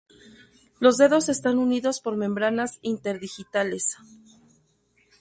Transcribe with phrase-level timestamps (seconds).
[0.79, 3.97] Los dedos están unidos por membranas interdigitales.